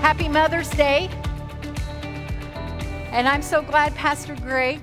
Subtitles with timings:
[0.00, 1.10] Happy Mother's Day.
[3.12, 4.80] And I'm so glad Pastor Gray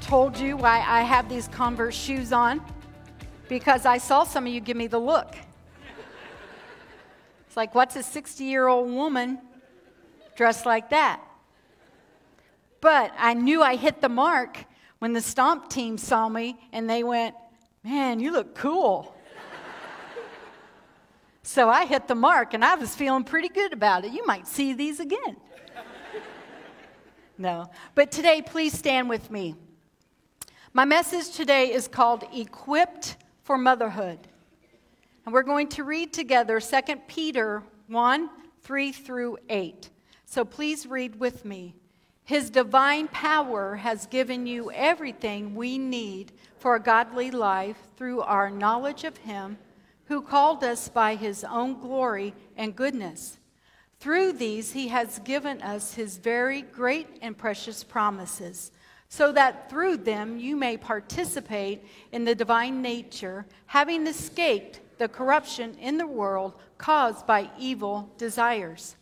[0.00, 2.62] told you why I have these Converse shoes on
[3.48, 5.34] because I saw some of you give me the look.
[7.46, 9.40] It's like, what's a 60 year old woman
[10.36, 11.20] dressed like that?
[12.80, 14.64] But I knew I hit the mark
[15.00, 17.34] when the stomp team saw me and they went,
[17.82, 19.13] Man, you look cool.
[21.46, 24.12] So I hit the mark and I was feeling pretty good about it.
[24.12, 25.36] You might see these again.
[27.36, 27.70] no.
[27.94, 29.54] But today, please stand with me.
[30.72, 34.20] My message today is called Equipped for Motherhood.
[35.26, 38.30] And we're going to read together 2 Peter 1
[38.62, 39.90] 3 through 8.
[40.24, 41.74] So please read with me.
[42.24, 48.50] His divine power has given you everything we need for a godly life through our
[48.50, 49.58] knowledge of Him
[50.06, 53.38] who called us by his own glory and goodness.
[54.00, 58.70] Through these, he has given us his very great and precious promises,
[59.08, 65.74] so that through them you may participate in the divine nature, having escaped the corruption
[65.80, 68.96] in the world caused by evil desires.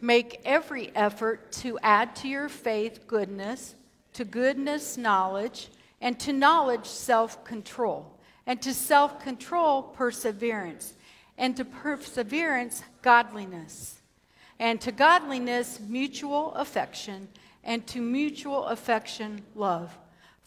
[0.00, 3.74] Make every effort to add to your faith goodness,
[4.14, 5.68] to goodness, knowledge,
[6.00, 8.17] and to knowledge, self control
[8.48, 10.94] and to self control, perseverance,
[11.36, 14.00] and to perseverance, godliness,
[14.58, 17.28] and to godliness, mutual affection,
[17.62, 19.96] and to mutual affection, love.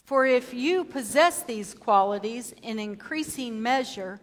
[0.04, 4.20] For if you possess these qualities in increasing measure,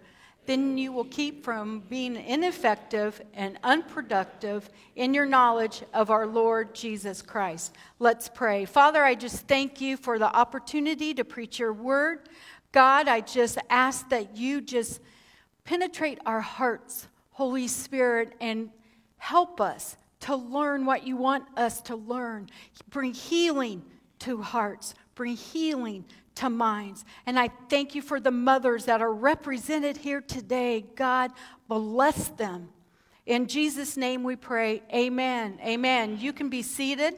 [0.50, 6.74] then you will keep from being ineffective and unproductive in your knowledge of our Lord
[6.74, 7.76] Jesus Christ.
[8.00, 8.66] Let's pray.
[8.66, 12.30] Father, I just thank you for the opportunity to preach your word.
[12.72, 15.02] God, I just ask that you just
[15.66, 18.72] penetrate our hearts, Holy Spirit, and
[19.18, 22.50] help us to learn what you want us to learn.
[22.90, 23.84] Bring healing
[24.20, 26.06] to hearts, bring healing
[26.40, 27.04] to minds.
[27.26, 30.86] And I thank you for the mothers that are represented here today.
[30.96, 31.32] God,
[31.68, 32.70] bless them.
[33.26, 34.82] In Jesus' name we pray.
[34.94, 35.60] Amen.
[35.62, 36.18] Amen.
[36.18, 37.16] You can be seated.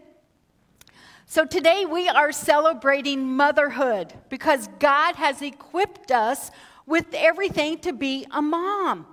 [1.28, 6.50] So today we are celebrating motherhood because God has equipped us
[6.88, 9.06] with everything to be a mom.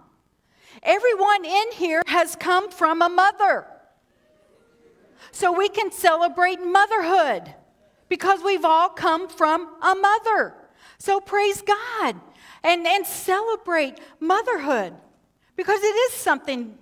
[0.82, 3.66] Everyone in here has come from a mother.
[5.32, 7.54] So we can celebrate motherhood
[8.08, 10.54] because we've all come from a mother.
[10.98, 12.16] So praise God
[12.62, 14.94] and, and celebrate motherhood
[15.56, 16.76] because it is something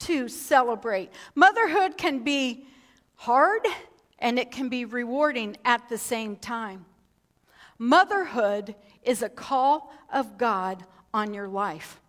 [0.00, 1.10] to celebrate.
[1.34, 2.66] Motherhood can be
[3.16, 3.66] hard
[4.18, 6.84] and it can be rewarding at the same time.
[7.78, 12.00] Motherhood is a call of God on your life.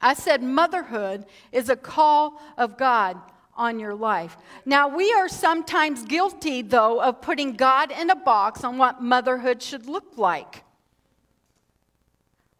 [0.00, 3.18] I said motherhood is a call of God
[3.54, 4.36] on your life.
[4.64, 9.62] Now, we are sometimes guilty, though, of putting God in a box on what motherhood
[9.62, 10.64] should look like.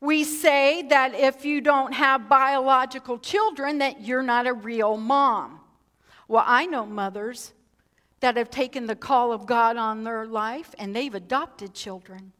[0.00, 5.60] We say that if you don't have biological children, that you're not a real mom.
[6.26, 7.52] Well, I know mothers
[8.20, 12.32] that have taken the call of God on their life and they've adopted children.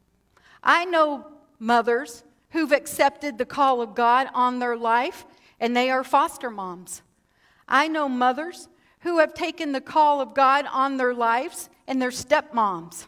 [0.63, 1.27] I know
[1.59, 5.25] mothers who've accepted the call of God on their life
[5.59, 7.01] and they are foster moms.
[7.67, 8.67] I know mothers
[9.01, 13.07] who have taken the call of God on their lives and they're stepmoms.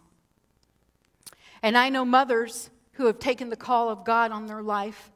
[1.62, 5.12] And I know mothers who have taken the call of God on their life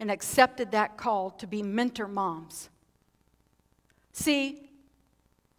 [0.00, 2.68] and accepted that call to be mentor moms.
[4.12, 4.70] See,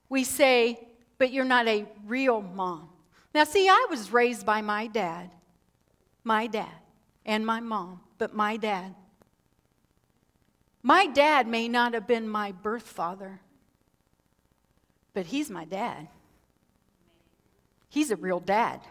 [0.10, 0.90] we say
[1.20, 2.90] but you're not a real mom.
[3.36, 5.30] Now, see, I was raised by my dad,
[6.24, 6.72] my dad,
[7.26, 8.96] and my mom, but my dad.
[10.82, 13.42] My dad may not have been my birth father,
[15.14, 16.08] but he's my dad.
[17.90, 18.82] He's a real dad.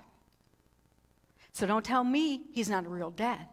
[1.53, 3.47] So don't tell me he's not a real dad.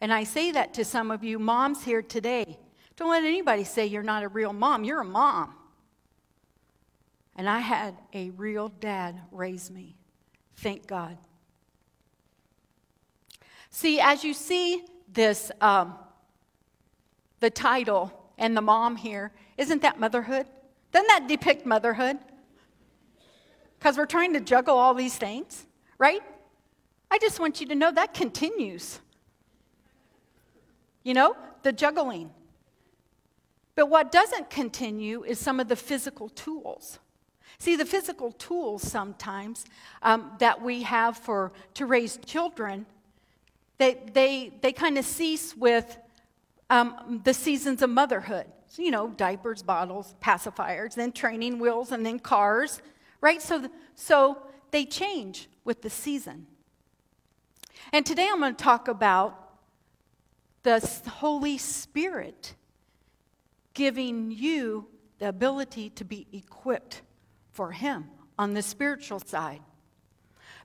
[0.00, 2.58] And I say that to some of you moms here today.
[2.96, 4.84] Don't let anybody say you're not a real mom.
[4.84, 5.54] You're a mom.
[7.36, 9.96] And I had a real dad raise me.
[10.56, 11.16] Thank God.
[13.70, 15.94] See, as you see this, um,
[17.40, 20.46] the title, and the mom here, isn't that motherhood?
[20.92, 22.18] Doesn't that depict motherhood?
[23.78, 25.66] Because we're trying to juggle all these things,
[25.98, 26.22] right?
[27.10, 29.00] I just want you to know that continues.
[31.02, 32.30] You know, the juggling.
[33.74, 36.98] But what doesn't continue is some of the physical tools.
[37.58, 39.64] See, the physical tools sometimes
[40.02, 42.86] um, that we have for to raise children,
[43.78, 45.98] they, they, they kind of cease with
[46.70, 48.46] um, the seasons of motherhood.
[48.66, 52.82] So, you know, diapers, bottles, pacifiers, then training wheels, and then cars,
[53.20, 53.40] right?
[53.40, 56.46] So, so they change with the season.
[57.92, 59.48] And today I'm going to talk about
[60.62, 62.54] the Holy Spirit
[63.72, 64.86] giving you
[65.18, 67.02] the ability to be equipped
[67.52, 69.60] for Him on the spiritual side.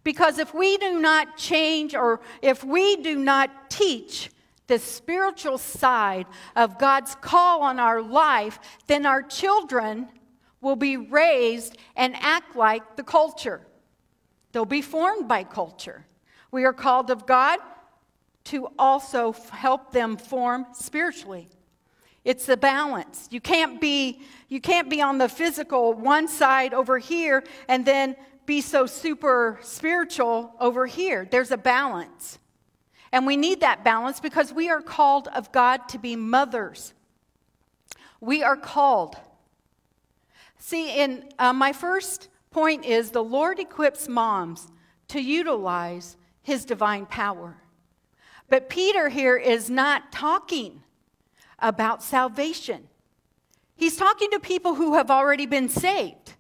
[0.04, 4.30] Because if we do not change or if we do not teach
[4.74, 6.26] the spiritual side
[6.56, 10.10] of God's call on our life, then our children
[10.62, 13.62] will be raised and act like the culture.
[14.52, 16.08] They'll be formed by culture.
[16.50, 17.60] We are called of God
[18.46, 21.50] to also help them form spiritually.
[22.26, 23.28] It's the balance.
[23.30, 28.16] You can't be you can't be on the physical one side over here and then
[28.48, 31.28] be so super spiritual over here.
[31.30, 32.40] There's a balance.
[33.14, 36.96] And we need that balance because we are called of God to be mothers.
[38.20, 39.16] We are called.
[40.58, 44.68] See, in uh, my first point is the Lord equips moms
[45.10, 47.58] to utilize his divine power.
[48.50, 50.82] But Peter here is not talking
[51.60, 52.88] about salvation.
[53.76, 56.34] He's talking to people who have already been saved.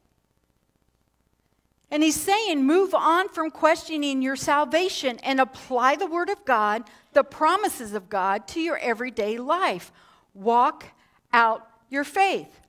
[1.91, 6.83] And he's saying, move on from questioning your salvation and apply the Word of God,
[7.13, 9.91] the promises of God, to your everyday life.
[10.33, 10.85] Walk
[11.31, 12.59] out your faith.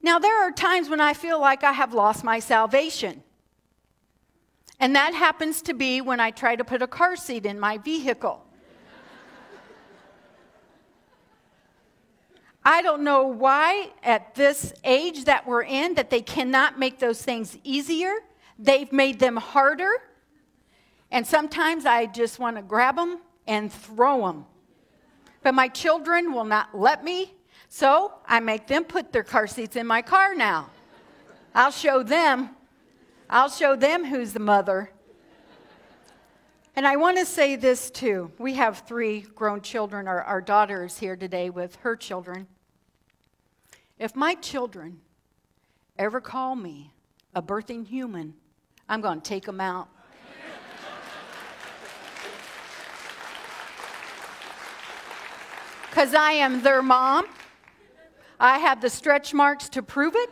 [0.00, 3.24] Now, there are times when I feel like I have lost my salvation.
[4.78, 7.78] And that happens to be when I try to put a car seat in my
[7.78, 8.45] vehicle.
[12.68, 17.22] I don't know why, at this age that we're in, that they cannot make those
[17.22, 18.12] things easier.
[18.58, 20.02] They've made them harder.
[21.12, 24.46] And sometimes I just want to grab them and throw them.
[25.44, 27.34] But my children will not let me,
[27.68, 30.70] so I make them put their car seats in my car now.
[31.54, 32.50] I'll show them
[33.28, 34.90] I'll show them who's the mother.
[36.76, 38.30] And I want to say this too.
[38.38, 40.06] We have three grown children.
[40.06, 42.46] Our, our daughter is here today with her children.
[43.98, 45.00] If my children
[45.98, 46.92] ever call me
[47.34, 48.34] a birthing human,
[48.88, 49.88] I'm going to take them out.
[55.88, 57.26] Because I am their mom.
[58.38, 60.28] I have the stretch marks to prove it.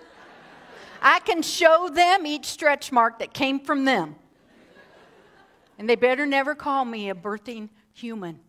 [1.01, 4.17] I can show them each stretch mark that came from them.
[5.79, 8.41] And they better never call me a birthing human.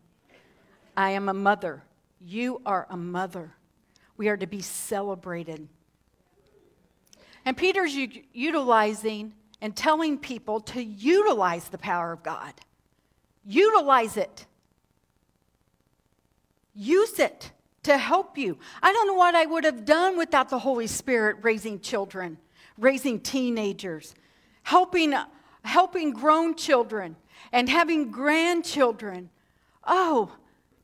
[0.98, 1.84] I am a mother.
[2.20, 3.56] You are a mother.
[4.18, 5.68] We are to be celebrated.
[7.44, 12.54] And Peter's u- utilizing and telling people to utilize the power of God.
[13.46, 14.46] Utilize it.
[16.74, 17.52] Use it
[17.84, 18.58] to help you.
[18.82, 22.38] I don't know what I would have done without the Holy Spirit raising children
[22.78, 24.16] raising teenagers,
[24.64, 25.14] helping,
[25.64, 27.16] helping grown children,
[27.52, 29.30] and having grandchildren.
[29.86, 30.32] Oh,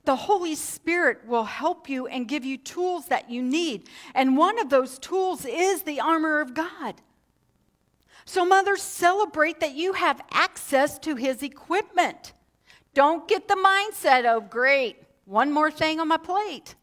[0.06, 3.88] the Holy Spirit will help you and give you tools that you need.
[4.16, 6.96] And one of those tools is the armor of God.
[8.26, 12.34] So, mothers, celebrate that you have access to His equipment.
[12.94, 16.76] Don't get the mindset of, great, one more thing on my plate.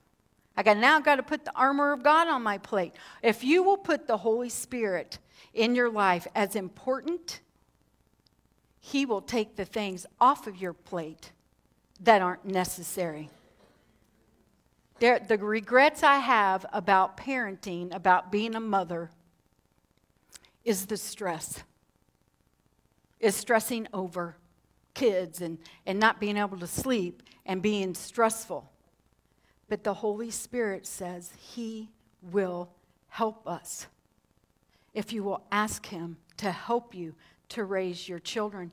[0.56, 2.92] I got now got to put the armor of God on my plate.
[3.22, 5.18] If you will put the Holy Spirit
[5.54, 7.40] in your life as important,
[8.80, 11.32] He will take the things off of your plate
[12.00, 13.30] that aren't necessary.
[15.00, 19.10] The regrets I have about parenting, about being a mother,
[20.64, 21.62] is the stress.
[23.20, 24.36] Is stressing over
[24.94, 28.70] kids and, and not being able to sleep and being stressful.
[29.68, 31.90] But the Holy Spirit says He
[32.22, 32.70] will
[33.08, 33.86] help us
[34.94, 37.14] if you will ask Him to help you
[37.50, 38.72] to raise your children.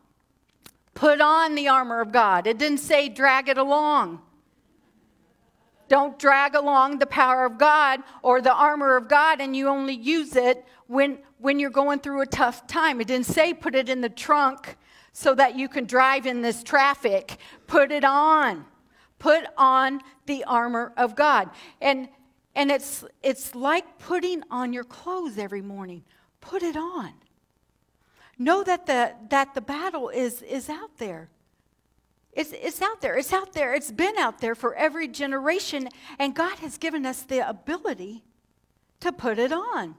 [0.93, 2.47] Put on the armor of God.
[2.47, 4.21] It didn't say drag it along.
[5.87, 9.93] Don't drag along the power of God or the armor of God and you only
[9.93, 13.01] use it when, when you're going through a tough time.
[13.01, 14.77] It didn't say put it in the trunk
[15.11, 17.37] so that you can drive in this traffic.
[17.67, 18.65] Put it on.
[19.19, 21.49] Put on the armor of God.
[21.81, 22.07] And,
[22.55, 26.03] and it's, it's like putting on your clothes every morning.
[26.39, 27.13] Put it on.
[28.41, 31.29] Know that the, that the battle is, is out there.
[32.33, 33.15] It's, it's out there.
[33.15, 33.75] It's out there.
[33.75, 35.89] It's been out there for every generation.
[36.17, 38.23] And God has given us the ability
[39.01, 39.93] to put it on.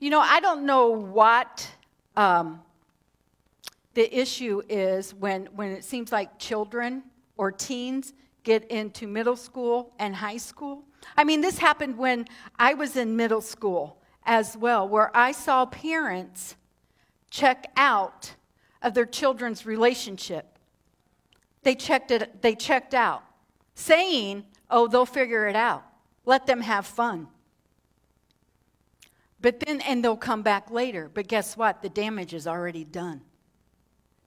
[0.00, 1.70] You know, I don't know what
[2.16, 2.60] um,
[3.94, 7.04] the issue is when, when it seems like children
[7.36, 10.82] or teens get into middle school and high school.
[11.16, 12.26] I mean, this happened when
[12.58, 16.56] I was in middle school as well, where I saw parents
[17.30, 18.34] check out
[18.82, 20.58] of their children's relationship.
[21.62, 23.22] They checked it, they checked out,
[23.74, 25.84] saying, oh, they'll figure it out.
[26.26, 27.28] Let them have fun.
[29.40, 31.10] But then, and they'll come back later.
[31.12, 31.82] But guess what?
[31.82, 33.20] The damage is already done.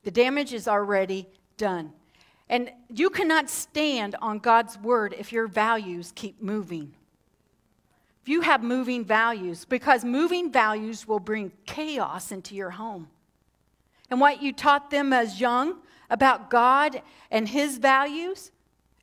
[0.03, 1.27] The damage is already
[1.57, 1.91] done.
[2.49, 6.93] And you cannot stand on God's word if your values keep moving.
[8.27, 13.07] You have moving values, because moving values will bring chaos into your home.
[14.09, 15.77] And what you taught them as young
[16.09, 18.51] about God and His values,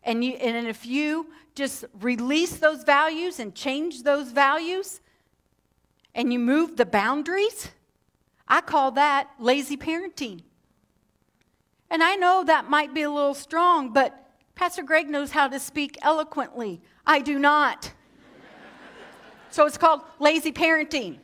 [0.03, 5.01] and, you, and if you just release those values and change those values,
[6.15, 7.71] and you move the boundaries,
[8.47, 10.43] I call that lazy parenting.
[11.91, 15.59] And I know that might be a little strong, but Pastor Greg knows how to
[15.59, 16.83] speak eloquently.
[17.07, 17.94] I do not.
[19.55, 21.17] So it's called lazy parenting.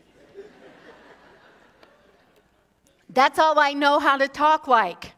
[3.09, 5.15] That's all I know how to talk like.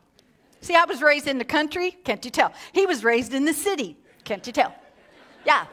[0.63, 2.55] See, I was raised in the country, can't you tell?
[2.73, 4.75] He was raised in the city, can't you tell?
[5.45, 5.67] Yeah.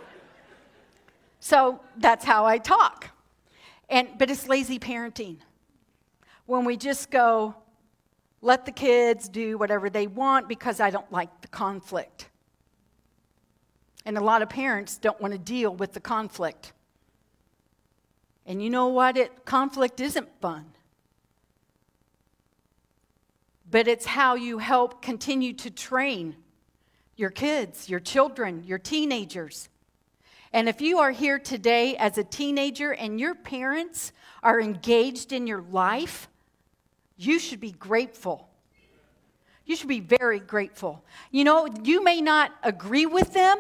[1.40, 3.08] So that's how I talk.
[3.88, 5.38] And but it's lazy parenting.
[6.46, 7.56] When we just go,
[8.42, 12.28] let the kids do whatever they want because I don't like the conflict.
[14.06, 16.74] And a lot of parents don't want to deal with the conflict.
[18.50, 19.16] And you know what?
[19.16, 20.66] It, conflict isn't fun.
[23.70, 26.36] But it's how you help continue to train
[27.16, 29.70] your kids, your children, your teenagers.
[30.52, 35.46] And if you are here today as a teenager and your parents are engaged in
[35.46, 36.28] your life,
[37.18, 38.50] you should be grateful.
[39.68, 41.04] You should be very grateful.
[41.30, 43.60] You know, you may not agree with them,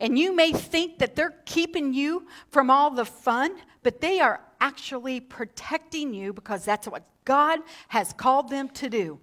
[0.00, 3.54] and you may think that they're keeping you from all the fun,
[3.86, 9.20] but they are actually protecting you because that's what God has called them to do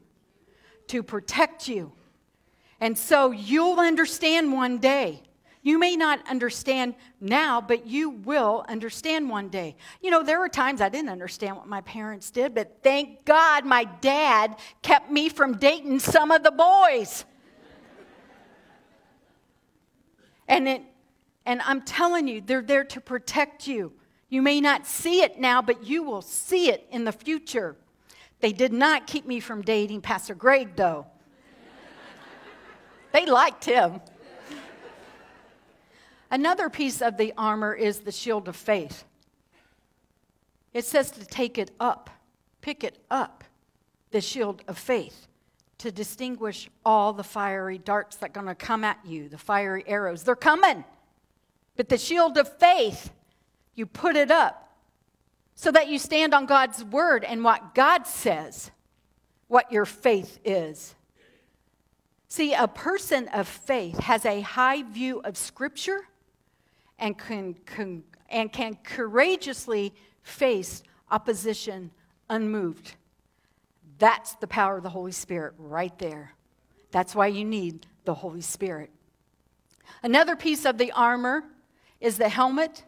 [0.87, 1.91] to protect you.
[2.79, 5.21] And so you'll understand one day
[5.63, 9.75] you may not understand now, but you will understand one day.
[10.01, 13.65] You know, there were times I didn't understand what my parents did, but thank God
[13.65, 17.25] my dad kept me from dating some of the boys.
[20.47, 20.83] and it
[21.45, 23.91] and I'm telling you, they're there to protect you.
[24.33, 27.75] You may not see it now, but you will see it in the future.
[28.39, 31.05] They did not keep me from dating Pastor Greg, though.
[33.11, 34.01] they liked him.
[36.31, 39.03] Another piece of the armor is the shield of faith.
[40.73, 42.09] It says to take it up,
[42.61, 43.43] pick it up,
[44.09, 45.27] the shield of faith,
[45.77, 49.83] to distinguish all the fiery darts that are going to come at you, the fiery
[49.85, 50.23] arrows.
[50.23, 50.83] They're coming.
[51.77, 53.11] But the shield of faith,
[53.75, 54.75] you put it up
[55.55, 58.71] so that you stand on God's word and what God says,
[59.47, 60.95] what your faith is.
[62.27, 66.07] See, a person of faith has a high view of Scripture
[66.97, 71.91] and can, can, and can courageously face opposition
[72.29, 72.95] unmoved.
[73.99, 76.33] That's the power of the Holy Spirit right there.
[76.91, 78.89] That's why you need the Holy Spirit.
[80.01, 81.43] Another piece of the armor
[82.01, 82.83] is the helmet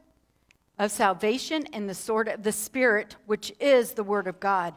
[0.77, 4.73] of salvation and the sword of the Spirit, which is the Word of God.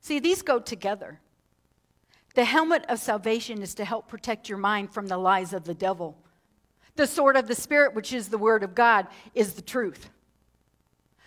[0.00, 1.20] See, these go together.
[2.34, 5.74] The helmet of salvation is to help protect your mind from the lies of the
[5.74, 6.18] devil.
[6.96, 10.10] The sword of the Spirit, which is the Word of God, is the truth.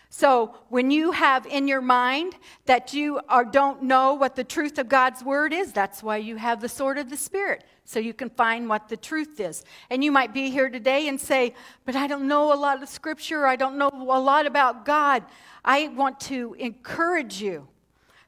[0.10, 2.36] So when you have in your mind
[2.66, 6.36] that you are, don't know what the truth of God's word is, that's why you
[6.38, 9.64] have the sword of the Spirit, so you can find what the truth is.
[9.92, 11.54] And you might be here today and say,
[11.86, 15.24] But I don't know a lot of scripture, I don't know a lot about God.
[15.64, 17.68] I want to encourage you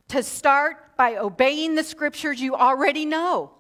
[0.10, 3.52] to start by obeying the scriptures you already know.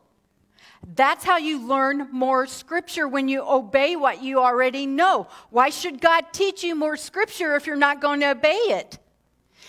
[0.86, 5.28] That's how you learn more scripture when you obey what you already know.
[5.50, 8.98] Why should God teach you more scripture if you're not going to obey it?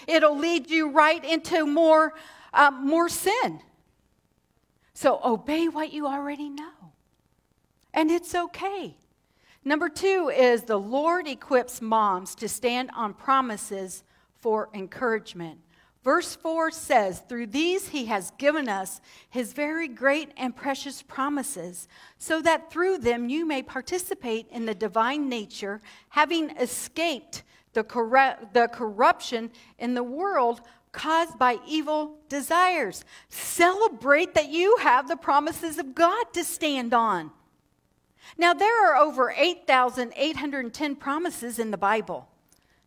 [0.07, 2.15] It'll lead you right into more,
[2.53, 3.61] uh, more sin.
[4.95, 6.93] So obey what you already know.
[7.95, 8.97] And it's okay.
[9.65, 14.03] Number two is the Lord equips moms to stand on promises
[14.41, 15.61] for encouragement.
[16.05, 21.87] Verse 4 says, Through these he has given us his very great and precious promises,
[22.19, 28.53] so that through them you may participate in the divine nature, having escaped the, corru-
[28.53, 33.05] the corruption in the world caused by evil desires.
[33.29, 37.31] Celebrate that you have the promises of God to stand on.
[38.37, 42.29] Now, there are over 8,810 promises in the Bible.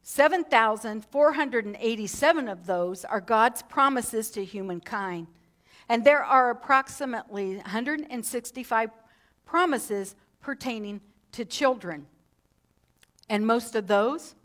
[0.07, 5.25] 7,487 of those are God's promises to humankind.
[5.89, 8.91] And there are approximately 165
[9.47, 12.05] promises pertaining to children.
[13.29, 14.35] And most of those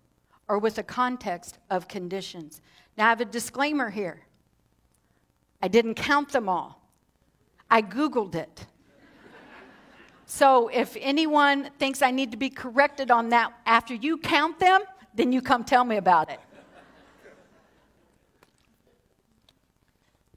[0.49, 2.63] are with a context of conditions.
[2.97, 4.23] Now, I have a disclaimer here
[5.61, 6.81] I didn't count them all,
[7.71, 8.65] I Googled it.
[10.25, 14.81] so if anyone thinks I need to be corrected on that after you count them,
[15.15, 16.41] then you come tell me about it.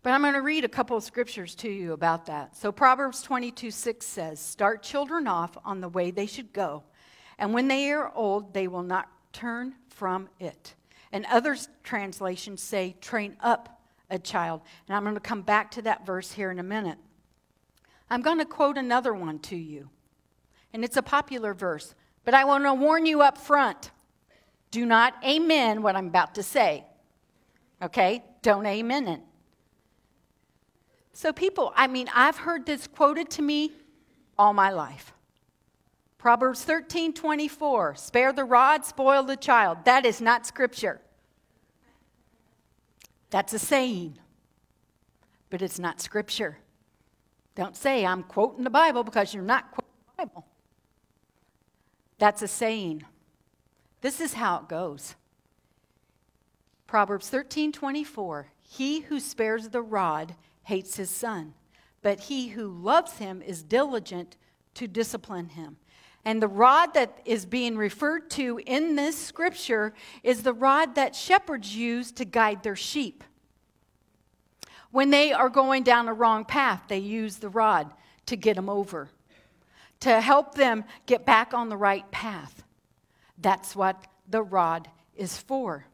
[0.04, 2.58] But I'm going to read a couple of scriptures to you about that.
[2.58, 6.84] So Proverbs 22 6 says, Start children off on the way they should go,
[7.40, 10.76] and when they are old, they will not turn from it.
[11.14, 14.62] And other translations say, Train up a child.
[14.88, 16.98] And I'm going to come back to that verse here in a minute.
[18.10, 19.90] I'm going to quote another one to you.
[20.74, 23.92] And it's a popular verse, but I want to warn you up front.
[24.74, 26.84] Do not amen what I'm about to say.
[27.80, 28.24] Okay?
[28.42, 29.22] Don't amen it.
[31.14, 33.72] So, people, I mean, I've heard this quoted to me
[34.36, 35.14] all my life.
[36.18, 39.86] Proverbs 13 24, spare the rod, spoil the child.
[39.86, 41.00] That is not scripture.
[43.30, 44.18] That's a saying,
[45.52, 46.58] but it's not scripture.
[47.54, 50.48] Don't say, I'm quoting the Bible because you're not quoting the Bible.
[52.18, 53.04] That's a saying.
[54.04, 55.16] This is how it goes.
[56.88, 58.48] Proverbs 13 24.
[58.62, 61.54] He who spares the rod hates his son,
[62.02, 64.36] but he who loves him is diligent
[64.74, 65.78] to discipline him.
[66.26, 71.16] And the rod that is being referred to in this scripture is the rod that
[71.16, 73.24] shepherds use to guide their sheep.
[74.92, 77.94] When they are going down a wrong path, they use the rod
[78.26, 79.10] to get them over,
[80.02, 82.64] to help them get back on the right path.
[83.44, 85.86] That's what the rod is for.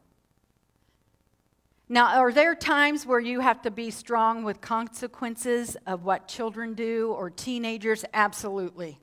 [1.88, 6.74] Now, are there times where you have to be strong with consequences of what children
[6.74, 8.04] do or teenagers?
[8.14, 9.00] Absolutely.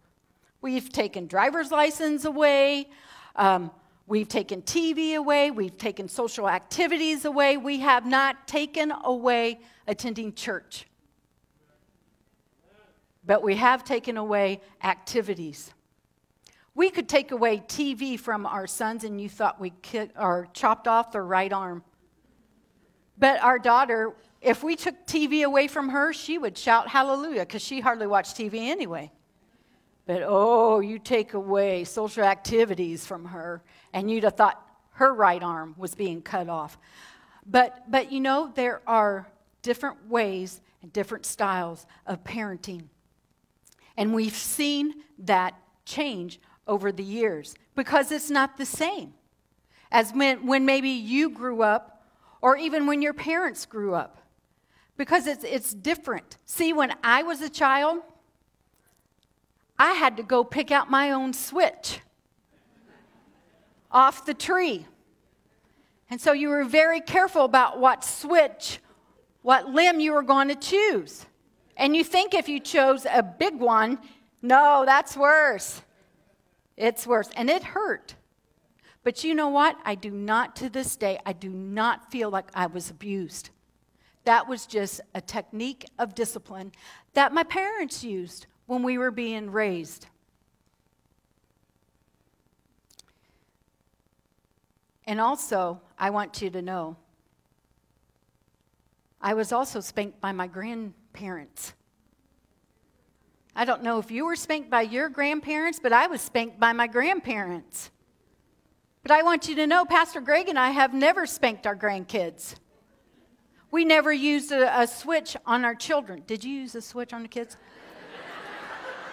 [0.62, 2.90] We've taken driver's license away.
[3.36, 3.72] Um,
[4.08, 5.52] we've taken TV away.
[5.52, 7.58] We've taken social activities away.
[7.58, 10.88] We have not taken away attending church.
[13.26, 15.74] But we have taken away activities.
[16.78, 20.88] We could take away TV from our sons, and you thought we could, or chopped
[20.88, 21.84] off their right arm.
[23.18, 27.64] But our daughter, if we took TV away from her, she would shout hallelujah because
[27.64, 29.12] she hardly watched TV anyway.
[30.06, 35.42] But oh, you take away social activities from her, and you'd have thought her right
[35.42, 36.78] arm was being cut off.
[37.48, 39.28] But, but you know, there are
[39.64, 42.84] different ways and different styles of parenting.
[43.98, 49.14] And we've seen that change over the years because it's not the same
[49.92, 52.04] as when, when maybe you grew up
[52.42, 54.18] or even when your parents grew up
[54.98, 56.38] because it's, it's different.
[56.46, 58.00] See, when I was a child,
[59.80, 62.00] I had to go pick out my own switch
[63.92, 64.86] off the tree.
[66.10, 68.80] And so you were very careful about what switch,
[69.42, 71.26] what limb you were going to choose.
[71.76, 74.00] And you think if you chose a big one,
[74.42, 75.82] no, that's worse.
[76.78, 77.30] It's worse.
[77.36, 78.16] And it hurt.
[79.04, 79.78] But you know what?
[79.84, 83.50] I do not, to this day, I do not feel like I was abused.
[84.26, 86.74] That was just a technique of discipline
[87.14, 90.08] that my parents used when we were being raised.
[95.06, 96.98] And also, I want you to know,
[99.22, 101.74] I was also spanked by my grandparents.
[103.60, 106.74] I don't know if you were spanked by your grandparents, but I was spanked by
[106.74, 107.90] my grandparents.
[109.02, 112.54] But I want you to know, Pastor Greg and I have never spanked our grandkids.
[113.72, 116.22] We never used a, a switch on our children.
[116.28, 117.58] Did you use a switch on the kids?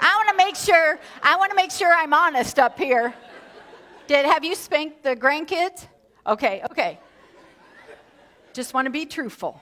[0.02, 3.14] I want to make sure, I want to make sure I'm honest up here.
[4.06, 5.86] Did have you spanked the grandkids?
[6.26, 7.00] Okay, okay.
[8.52, 9.58] Just want to be truthful.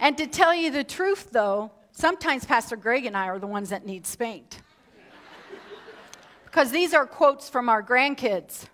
[0.00, 3.70] And to tell you the truth, though, sometimes Pastor Greg and I are the ones
[3.70, 4.60] that need spanked.
[6.44, 8.66] Because these are quotes from our grandkids.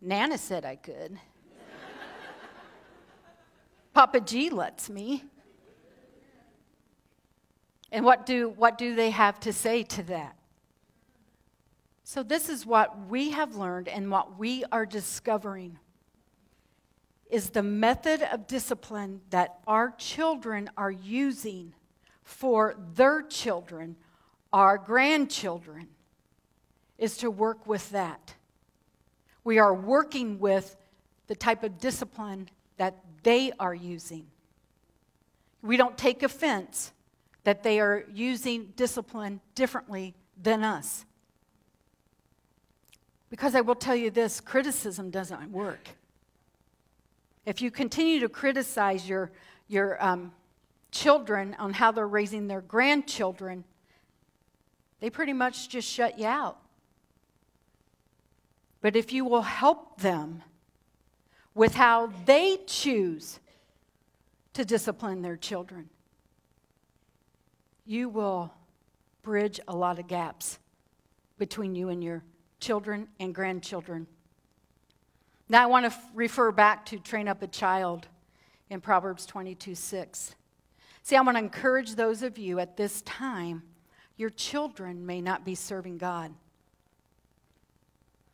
[0.00, 1.18] Nana said I could.
[3.94, 5.24] Papa G lets me.
[7.92, 10.36] And what do, what do they have to say to that?
[12.04, 15.78] So, this is what we have learned and what we are discovering
[17.30, 21.74] is the method of discipline that our children are using
[22.22, 23.96] for their children,
[24.52, 25.88] our grandchildren,
[26.98, 28.34] is to work with that.
[29.44, 30.76] We are working with
[31.26, 34.26] the type of discipline that they are using.
[35.62, 36.92] We don't take offense
[37.44, 41.04] that they are using discipline differently than us.
[43.30, 45.88] Because I will tell you this criticism doesn't work.
[47.46, 49.30] If you continue to criticize your,
[49.68, 50.32] your um,
[50.90, 53.64] children on how they're raising their grandchildren,
[55.00, 56.58] they pretty much just shut you out.
[58.80, 60.42] But if you will help them
[61.54, 63.38] with how they choose
[64.54, 65.88] to discipline their children,
[67.84, 68.52] you will
[69.22, 70.58] bridge a lot of gaps
[71.38, 72.24] between you and your
[72.58, 74.06] children and grandchildren.
[75.48, 78.08] Now, I want to f- refer back to train up a child
[78.68, 80.34] in Proverbs 22 6.
[81.02, 83.62] See, I want to encourage those of you at this time,
[84.16, 86.34] your children may not be serving God.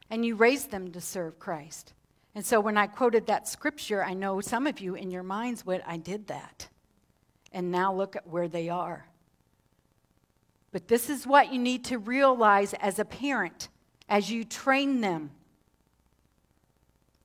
[0.09, 1.93] And you raised them to serve Christ.
[2.35, 5.67] And so when I quoted that scripture, I know some of you in your minds
[5.67, 6.69] went, I did that.
[7.53, 9.07] And now look at where they are.
[10.71, 13.69] But this is what you need to realize as a parent
[14.09, 15.31] as you train them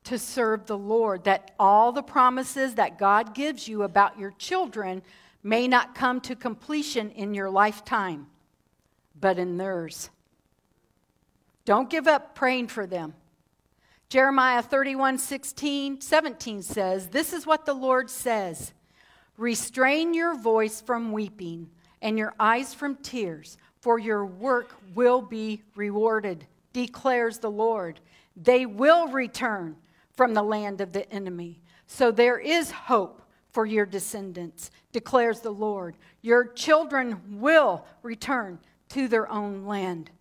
[0.07, 5.01] to serve the Lord, that all the promises that God gives you about your children
[5.43, 8.27] may not come to completion in your lifetime,
[9.19, 10.09] but in theirs.
[11.65, 13.13] Don't give up praying for them.
[14.09, 18.73] Jeremiah 31 16, 17 says, This is what the Lord says
[19.37, 21.69] Restrain your voice from weeping
[22.01, 26.45] and your eyes from tears, for your work will be rewarded
[26.77, 27.99] declares the Lord.
[28.35, 29.75] They will return
[30.17, 31.61] from the land of the enemy.
[31.85, 35.95] So there is hope for your descendants, declares the Lord.
[36.21, 40.11] Your children will return to their own land.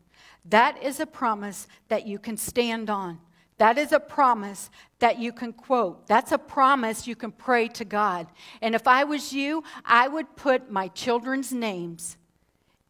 [0.44, 3.18] That is a promise that you can stand on.
[3.58, 6.06] That is a promise that you can quote.
[6.06, 8.26] That's a promise you can pray to God.
[8.60, 12.18] And if I was you, I would put my children's names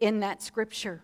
[0.00, 1.02] in that scripture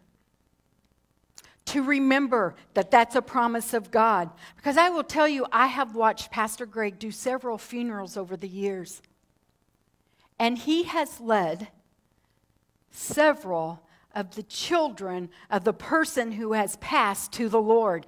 [1.67, 4.31] to remember that that's a promise of God.
[4.57, 8.49] Because I will tell you, I have watched Pastor Greg do several funerals over the
[8.49, 9.01] years.
[10.39, 11.69] And he has led
[12.91, 13.81] several
[14.15, 18.07] of the children of the person who has passed to the Lord.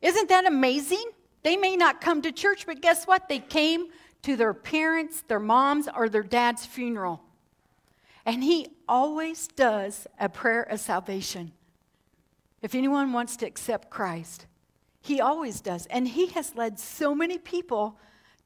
[0.00, 1.04] Isn't that amazing?
[1.42, 3.28] They may not come to church, but guess what?
[3.28, 3.88] They came
[4.22, 7.22] to their parents, their mom's, or their dad's funeral.
[8.24, 11.52] And he always does a prayer of salvation.
[12.64, 14.46] If anyone wants to accept Christ,
[15.02, 15.84] he always does.
[15.84, 17.98] And he has led so many people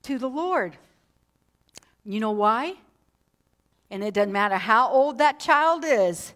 [0.02, 0.76] to the Lord.
[2.04, 2.74] You know why?
[3.92, 6.34] And it doesn't matter how old that child is.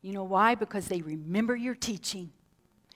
[0.00, 0.56] You know why?
[0.56, 2.32] Because they remember your teaching.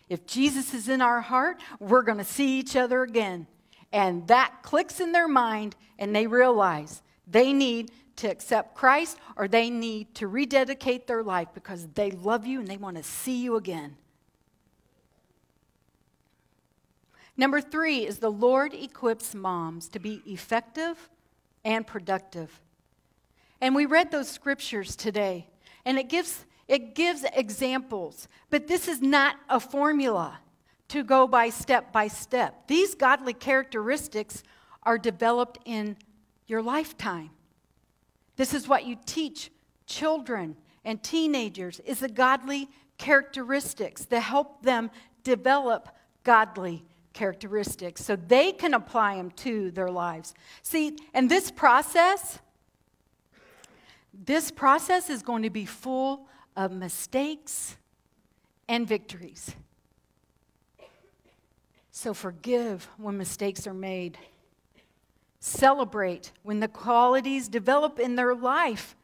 [0.08, 3.46] If Jesus is in our heart, we're going to see each other again.
[3.92, 9.46] And that clicks in their mind, and they realize they need to accept Christ or
[9.46, 13.40] they need to rededicate their life because they love you and they want to see
[13.40, 13.96] you again.
[17.36, 21.10] Number three is the Lord equips moms to be effective
[21.64, 22.60] and productive.
[23.60, 25.48] And we read those scriptures today,
[25.84, 30.38] and it gives, It gives examples, but this is not a formula
[30.88, 32.66] to go by step by step.
[32.68, 34.42] These godly characteristics
[34.82, 35.96] are developed in
[36.46, 37.30] your lifetime.
[38.36, 39.50] This is what you teach
[39.86, 42.68] children and teenagers is the godly
[42.98, 44.90] characteristics that help them
[45.24, 45.88] develop
[46.22, 46.84] godly
[47.16, 50.34] characteristics so they can apply them to their lives.
[50.62, 52.38] See, and this process
[54.24, 56.26] this process is going to be full
[56.56, 57.76] of mistakes
[58.68, 59.54] and victories.
[61.90, 64.18] So forgive when mistakes are made.
[65.40, 68.96] Celebrate when the qualities develop in their life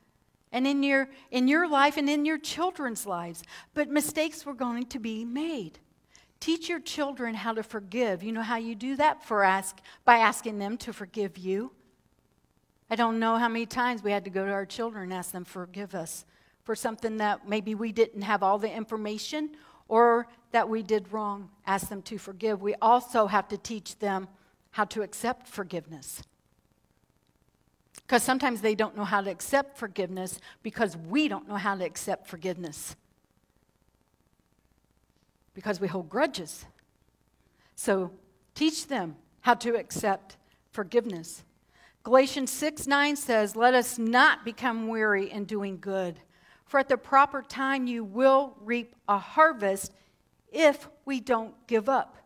[0.50, 3.42] and in your, in your life and in your children's lives.
[3.74, 5.78] But mistakes were going to be made.
[6.42, 8.24] Teach your children how to forgive.
[8.24, 9.22] You know how you do that?
[9.22, 11.70] For ask, by asking them to forgive you.
[12.90, 15.30] I don't know how many times we had to go to our children and ask
[15.30, 16.24] them forgive us
[16.64, 19.50] for something that maybe we didn't have all the information
[19.86, 21.48] or that we did wrong.
[21.64, 22.60] Ask them to forgive.
[22.60, 24.26] We also have to teach them
[24.72, 26.24] how to accept forgiveness.
[28.04, 31.84] Because sometimes they don't know how to accept forgiveness because we don't know how to
[31.84, 32.96] accept forgiveness.
[35.54, 36.64] Because we hold grudges.
[37.74, 38.10] So
[38.54, 40.36] teach them how to accept
[40.70, 41.44] forgiveness.
[42.04, 46.20] Galatians 6 9 says, Let us not become weary in doing good,
[46.64, 49.92] for at the proper time you will reap a harvest
[50.52, 52.16] if we don't give up.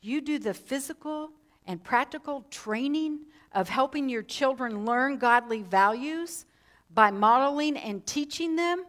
[0.00, 1.30] You do the physical
[1.66, 3.20] and practical training
[3.52, 6.44] of helping your children learn godly values
[6.92, 8.84] by modeling and teaching them,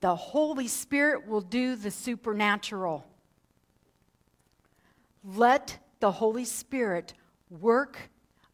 [0.00, 3.06] the Holy Spirit will do the supernatural.
[5.24, 7.14] Let the Holy Spirit
[7.50, 8.10] work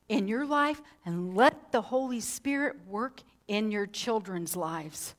[0.08, 5.14] in your life and let the Holy Spirit work in your children's lives.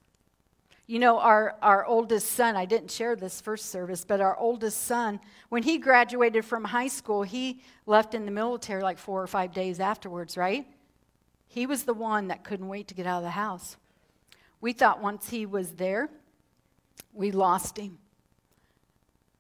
[0.86, 4.84] You know, our, our oldest son, I didn't share this first service, but our oldest
[4.84, 9.28] son, when he graduated from high school, he left in the military like four or
[9.28, 10.68] five days afterwards, right?
[11.48, 13.78] He was the one that couldn't wait to get out of the house.
[14.63, 16.10] We thought once he was there,
[17.12, 17.97] we lost him.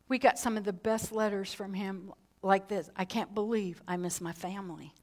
[0.09, 3.95] We got some of the best letters from him like this I can't believe I
[3.95, 4.93] miss my family.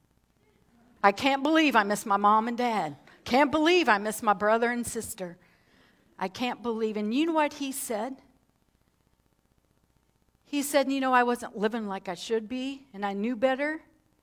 [1.01, 2.97] I can't believe I miss my mom and dad.
[3.25, 5.39] Can't believe I miss my brother and sister.
[6.19, 6.97] I can't believe.
[6.97, 8.17] And you know what he said?
[10.45, 13.81] He said, You know, I wasn't living like I should be, and I knew better.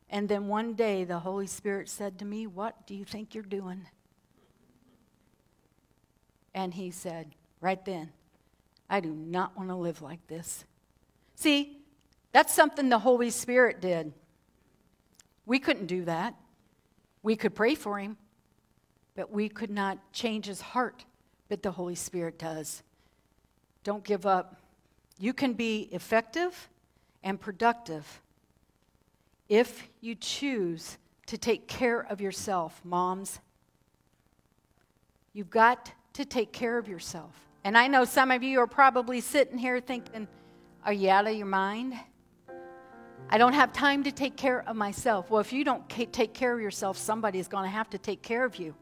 [0.09, 3.43] And then one day the Holy Spirit said to me, What do you think you're
[3.43, 3.89] doing?
[6.55, 8.11] And he said, Right then,
[8.89, 10.65] I do not want to live like this.
[11.35, 11.79] See,
[12.33, 14.13] that's something the Holy Spirit did.
[15.47, 16.35] We couldn't do that.
[17.23, 18.17] We could pray for him,
[19.17, 21.05] but we could not change his heart
[21.49, 22.83] but the Holy Spirit does.
[23.85, 24.61] Don't give up.
[25.19, 26.69] You can be effective
[27.23, 28.23] and productive
[29.49, 33.41] if you choose to take care of yourself, moms.
[35.33, 37.33] You've got to take care of yourself.
[37.63, 40.27] And I know some of you are probably sitting here thinking,
[40.85, 41.95] Are you out of your mind?
[43.31, 45.31] I don't have time to take care of myself.
[45.31, 48.21] Well, if you don't take care of yourself, somebody is going to have to take
[48.21, 48.75] care of you.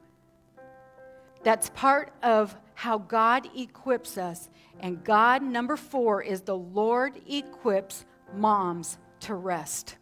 [1.42, 4.48] That's part of how God equips us.
[4.80, 9.96] And God, number four, is the Lord equips moms to rest.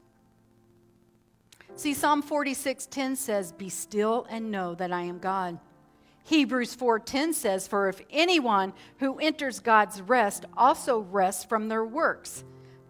[1.74, 5.58] See, Psalm 46:10 says, Be still and know that I am God.
[6.24, 12.44] Hebrews 4:10 says, For if anyone who enters God's rest also rests from their works,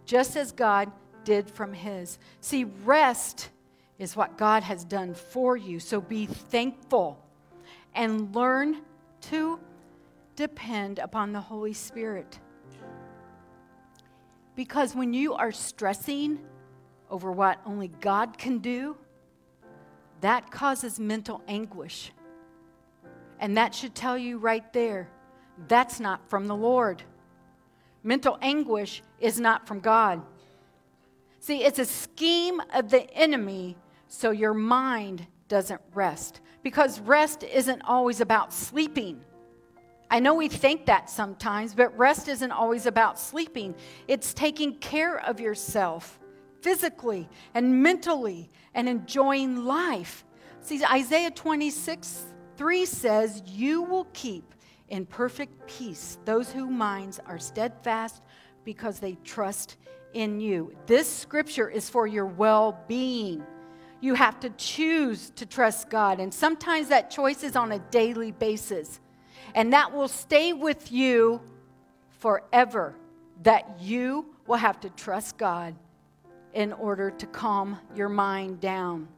[0.06, 0.90] just as God
[1.24, 2.18] did from his.
[2.40, 3.50] See, rest
[3.98, 5.80] is what God has done for you.
[5.80, 7.18] So be thankful
[7.94, 8.82] and learn
[9.22, 9.58] to
[10.36, 12.38] depend upon the Holy Spirit.
[14.54, 16.38] Because when you are stressing
[17.10, 18.96] over what only God can do,
[20.20, 22.12] that causes mental anguish.
[23.44, 25.06] And that should tell you right there
[25.68, 27.02] that's not from the Lord.
[28.02, 30.22] Mental anguish is not from God.
[31.40, 33.76] See, it's a scheme of the enemy
[34.08, 39.20] so your mind doesn't rest because rest isn't always about sleeping.
[40.10, 43.74] I know we think that sometimes, but rest isn't always about sleeping.
[44.08, 46.18] It's taking care of yourself
[46.62, 50.24] physically and mentally and enjoying life.
[50.62, 54.54] See, Isaiah 26 3 says, You will keep
[54.88, 58.22] in perfect peace those whose minds are steadfast
[58.64, 59.76] because they trust
[60.12, 60.74] in you.
[60.86, 63.44] This scripture is for your well being
[64.04, 66.20] you have to choose to trust God.
[66.20, 69.00] And sometimes that choice is on a daily basis.
[69.54, 71.40] And that will stay with you
[72.18, 72.94] forever.
[73.44, 75.74] That you will have to trust God
[76.52, 79.08] in order to calm your mind down.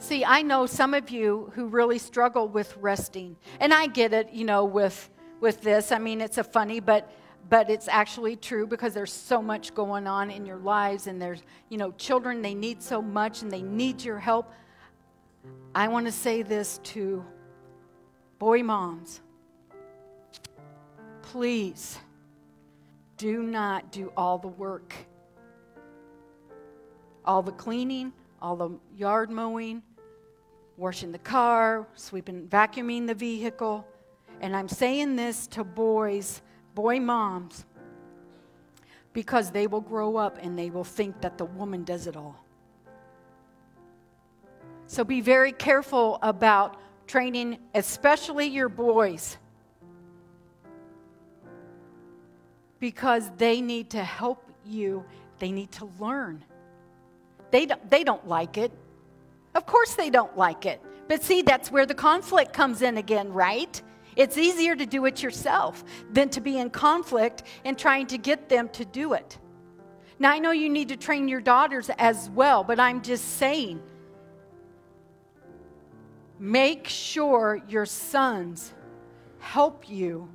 [0.00, 3.36] See, I know some of you who really struggle with resting.
[3.60, 5.10] And I get it, you know, with
[5.40, 5.92] with this.
[5.92, 7.12] I mean, it's a funny, but
[7.50, 11.42] but it's actually true because there's so much going on in your lives and there's,
[11.68, 14.50] you know, children they need so much and they need your help.
[15.74, 17.22] I want to say this to
[18.38, 19.20] boy moms.
[21.20, 21.98] Please
[23.18, 24.94] do not do all the work.
[27.26, 29.82] All the cleaning, all the yard mowing,
[30.80, 33.86] washing the car, sweeping, vacuuming the vehicle.
[34.40, 36.40] And I'm saying this to boys,
[36.74, 37.66] boy moms,
[39.12, 42.42] because they will grow up and they will think that the woman does it all.
[44.86, 49.36] So be very careful about training, especially your boys,
[52.78, 55.04] because they need to help you,
[55.40, 56.42] they need to learn.
[57.50, 58.72] They don't, they don't like it.
[59.54, 60.80] Of course, they don't like it.
[61.08, 63.82] But see, that's where the conflict comes in again, right?
[64.16, 68.48] It's easier to do it yourself than to be in conflict and trying to get
[68.48, 69.38] them to do it.
[70.18, 73.82] Now, I know you need to train your daughters as well, but I'm just saying
[76.38, 78.72] make sure your sons
[79.38, 80.28] help you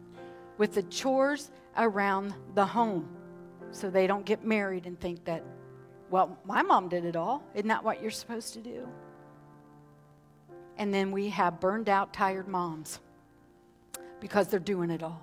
[0.57, 3.07] with the chores around the home
[3.71, 5.43] so they don't get married and think that,
[6.09, 7.43] well, my mom did it all.
[7.53, 8.87] Isn't that what you're supposed to do?
[10.77, 12.99] And then we have burned out, tired moms
[14.19, 15.21] because they're doing it all.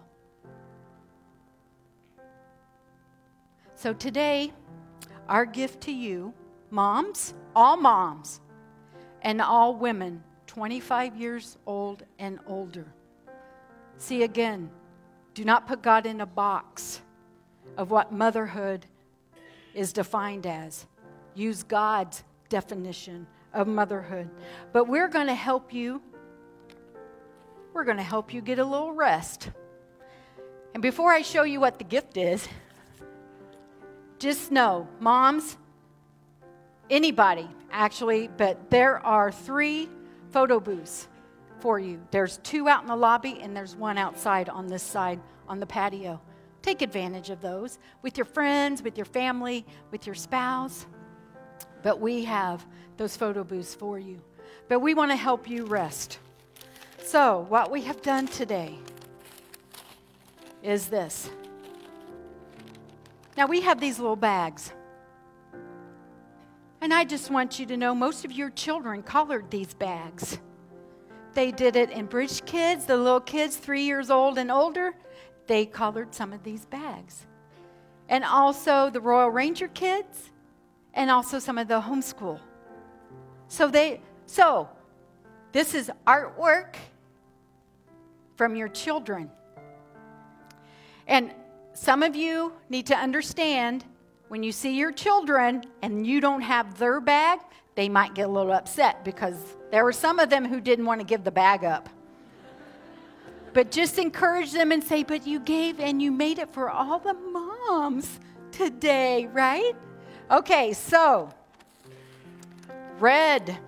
[3.74, 4.52] So today,
[5.28, 6.32] our gift to you,
[6.70, 8.40] moms, all moms,
[9.22, 12.86] and all women 25 years old and older.
[13.96, 14.70] See again,
[15.34, 17.00] do not put God in a box
[17.76, 18.86] of what motherhood
[19.74, 20.86] is defined as.
[21.34, 24.30] Use God's definition of motherhood.
[24.72, 26.02] But we're going to help you.
[27.72, 29.50] We're going to help you get a little rest.
[30.74, 32.48] And before I show you what the gift is,
[34.18, 35.56] just know, moms,
[36.88, 39.88] anybody actually, but there are three
[40.30, 41.08] photo booths
[41.60, 42.00] for you.
[42.10, 45.66] There's two out in the lobby, and there's one outside on this side on the
[45.66, 46.20] patio.
[46.60, 50.86] Take advantage of those with your friends, with your family, with your spouse.
[51.82, 52.64] But we have
[52.96, 54.20] those photo booths for you.
[54.68, 56.18] But we want to help you rest.
[57.04, 58.78] So, what we have done today
[60.62, 61.30] is this.
[63.36, 64.72] Now, we have these little bags.
[66.80, 70.38] And I just want you to know most of your children colored these bags.
[71.34, 74.94] They did it in Bridge Kids, the little kids, three years old and older.
[75.46, 77.26] They colored some of these bags.
[78.08, 80.31] And also the Royal Ranger kids,
[80.94, 82.38] and also some of the homeschool.
[83.48, 84.68] So they so
[85.52, 86.76] this is artwork
[88.36, 89.30] from your children.
[91.06, 91.32] And
[91.74, 93.84] some of you need to understand
[94.28, 97.40] when you see your children and you don't have their bag,
[97.74, 99.36] they might get a little upset because
[99.70, 101.88] there were some of them who didn't want to give the bag up.
[103.52, 106.98] But just encourage them and say, But you gave and you made it for all
[106.98, 109.74] the moms today, right?
[110.32, 111.28] Okay, so
[112.98, 113.58] red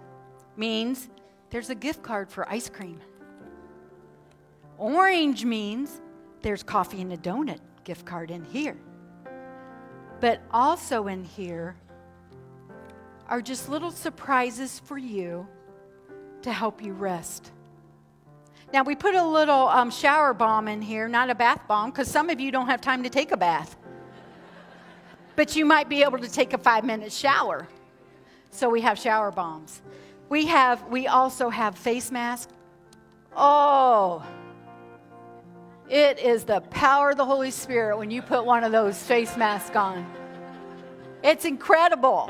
[0.56, 1.10] means
[1.50, 2.98] there's a gift card for ice cream.
[4.78, 6.00] Orange means
[6.40, 8.78] there's coffee and a donut gift card in here.
[10.20, 11.76] But also in here
[13.28, 15.46] are just little surprises for you
[16.40, 17.52] to help you rest.
[18.72, 22.10] Now, we put a little um, shower bomb in here, not a bath bomb, because
[22.10, 23.76] some of you don't have time to take a bath.
[25.36, 27.68] But you might be able to take a five minute shower.
[28.50, 29.82] So we have shower bombs.
[30.28, 32.52] We have, we also have face masks.
[33.36, 34.24] Oh,
[35.88, 39.36] it is the power of the Holy Spirit when you put one of those face
[39.36, 40.06] masks on.
[41.22, 42.28] It's incredible.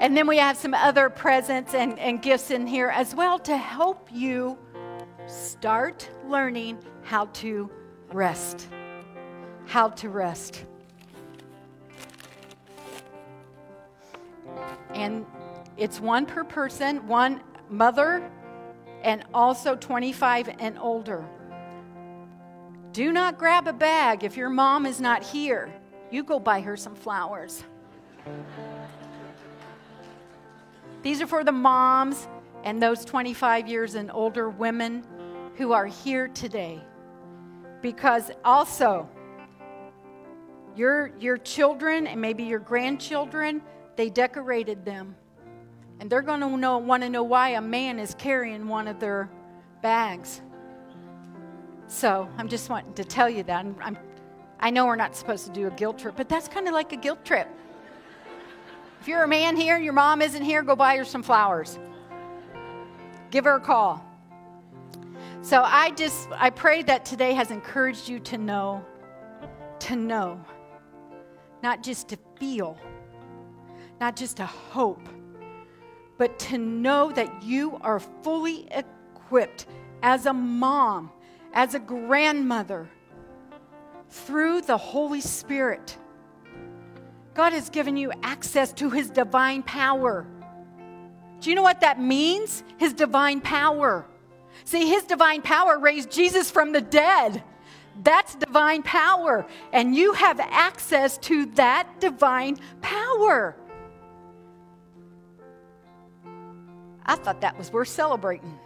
[0.00, 3.56] And then we have some other presents and, and gifts in here as well to
[3.56, 4.58] help you
[5.26, 7.70] start learning how to
[8.12, 8.68] rest.
[9.66, 10.64] How to rest.
[14.94, 15.26] And
[15.76, 18.30] it's one per person, one mother,
[19.02, 21.24] and also 25 and older.
[22.92, 25.72] Do not grab a bag if your mom is not here.
[26.10, 27.64] You go buy her some flowers.
[31.02, 32.28] These are for the moms
[32.62, 35.04] and those 25 years and older women
[35.56, 36.80] who are here today.
[37.82, 39.08] Because also,
[40.74, 43.60] your, your children and maybe your grandchildren,
[43.96, 45.14] they decorated them.
[46.00, 48.98] And they're going to know, want to know why a man is carrying one of
[48.98, 49.30] their
[49.82, 50.40] bags.
[51.86, 53.64] So I'm just wanting to tell you that.
[53.64, 53.98] I'm, I'm,
[54.58, 56.92] i know we're not supposed to do a guilt trip, but that's kind of like
[56.92, 57.48] a guilt trip.
[59.00, 61.78] If you're a man here and your mom isn't here, go buy her some flowers.
[63.30, 64.04] Give her a call.
[65.42, 68.82] So I just, I pray that today has encouraged you to know,
[69.80, 70.42] to know,
[71.62, 72.78] not just to feel,
[74.04, 75.08] not just to hope,
[76.18, 79.64] but to know that you are fully equipped
[80.02, 81.10] as a mom,
[81.54, 82.86] as a grandmother,
[84.10, 85.96] through the Holy Spirit.
[87.32, 90.26] God has given you access to His divine power.
[91.40, 92.62] Do you know what that means?
[92.76, 94.04] His divine power.
[94.64, 97.42] See, his divine power raised Jesus from the dead.
[98.02, 99.46] That's divine power.
[99.72, 103.56] And you have access to that divine power.
[107.06, 108.58] I thought that was worth celebrating.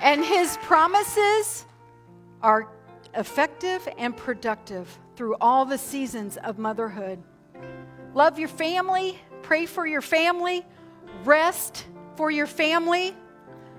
[0.00, 1.66] And his promises
[2.42, 2.68] are
[3.14, 7.22] effective and productive through all the seasons of motherhood.
[8.14, 10.64] Love your family, pray for your family,
[11.24, 13.14] rest for your family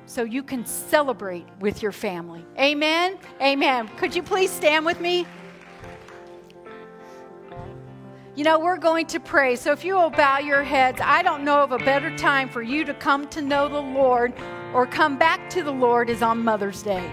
[0.06, 2.46] so you can celebrate with your family.
[2.60, 3.18] Amen.
[3.42, 3.90] Amen.
[3.98, 5.26] Could you please stand with me?
[8.34, 9.58] You know, we're going to pray.
[9.58, 12.62] So if you will bow your heads, I don't know of a better time for
[12.62, 14.34] you to come to know the Lord
[14.74, 17.12] or come back to the Lord is on Mother's Day.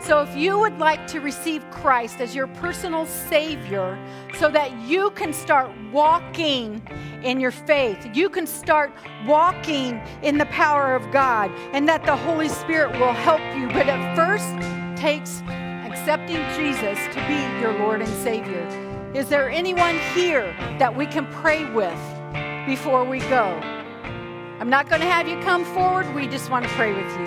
[0.00, 3.98] So, if you would like to receive Christ as your personal Savior
[4.34, 6.80] so that you can start walking
[7.24, 8.92] in your faith, you can start
[9.26, 13.66] walking in the power of God, and that the Holy Spirit will help you.
[13.66, 14.54] But it first
[14.96, 15.40] takes
[15.84, 18.87] accepting Jesus to be your Lord and Savior.
[19.14, 21.98] Is there anyone here that we can pray with
[22.66, 23.58] before we go?
[24.60, 26.14] I'm not going to have you come forward.
[26.14, 27.26] We just want to pray with you.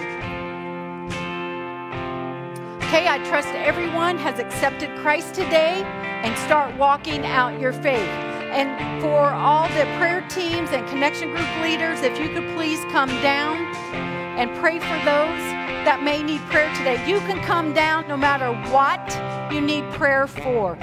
[2.86, 5.82] Okay, I trust everyone has accepted Christ today
[6.24, 8.10] and start walking out your faith.
[8.52, 13.10] And for all the prayer teams and connection group leaders, if you could please come
[13.24, 13.58] down
[14.38, 15.42] and pray for those
[15.84, 17.04] that may need prayer today.
[17.10, 20.78] You can come down no matter what you need prayer for.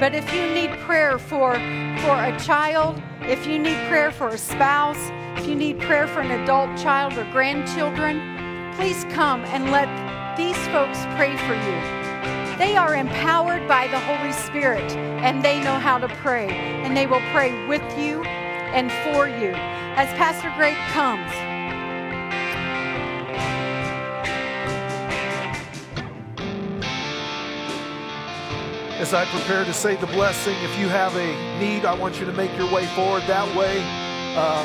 [0.00, 4.38] But if you need prayer for, for a child, if you need prayer for a
[4.38, 4.96] spouse,
[5.38, 9.88] if you need prayer for an adult child or grandchildren, please come and let
[10.38, 12.56] these folks pray for you.
[12.56, 14.90] They are empowered by the Holy Spirit
[15.20, 16.48] and they know how to pray.
[16.48, 19.52] And they will pray with you and for you.
[19.96, 21.30] As Pastor Greg comes,
[29.00, 32.26] as I prepare to say the blessing, if you have a need, I want you
[32.26, 33.82] to make your way forward that way.
[34.36, 34.62] Uh,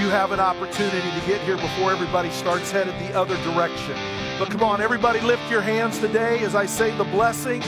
[0.00, 3.94] you have an opportunity to get here before everybody starts headed the other direction.
[4.38, 7.62] But come on, everybody lift your hands today as I say the blessing.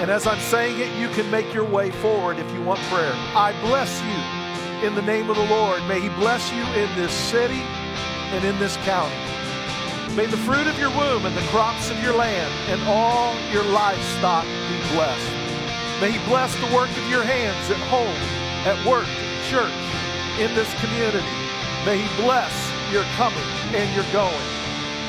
[0.00, 3.12] And as I'm saying it, you can make your way forward if you want prayer.
[3.36, 5.82] I bless you in the name of the Lord.
[5.88, 7.60] May He bless you in this city
[8.32, 9.37] and in this county.
[10.18, 13.62] May the fruit of your womb and the crops of your land and all your
[13.62, 15.30] livestock be blessed.
[16.02, 18.18] May He bless the work of your hands at home,
[18.66, 19.06] at work,
[19.46, 19.70] church,
[20.42, 21.22] in this community.
[21.86, 22.50] May He bless
[22.90, 23.46] your coming
[23.78, 24.50] and your going.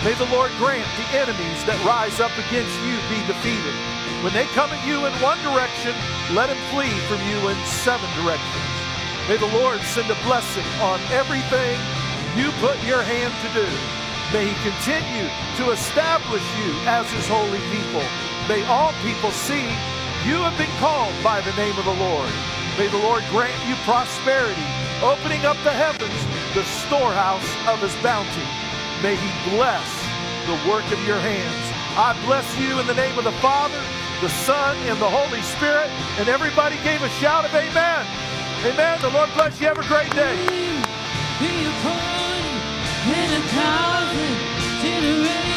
[0.05, 3.73] May the Lord grant the enemies that rise up against you be defeated.
[4.21, 5.97] When they come at you in one direction,
[6.37, 8.69] let them flee from you in seven directions.
[9.25, 11.81] May the Lord send a blessing on everything
[12.37, 13.69] you put your hand to do.
[14.31, 15.25] May he continue
[15.57, 18.05] to establish you as his holy people.
[18.45, 19.65] May all people see
[20.21, 22.29] you have been called by the name of the Lord.
[22.77, 24.69] May the Lord grant you prosperity,
[25.01, 26.13] opening up the heavens,
[26.53, 28.45] the storehouse of his bounty.
[29.01, 29.89] May he bless
[30.45, 31.65] the work of your hands.
[31.97, 33.81] I bless you in the name of the Father,
[34.21, 35.89] the Son, and the Holy Spirit.
[36.21, 38.05] And everybody gave a shout of amen.
[38.61, 39.01] Amen.
[39.01, 39.67] The Lord bless you.
[39.67, 40.37] Have a great day.
[43.41, 43.45] Be
[44.87, 45.48] a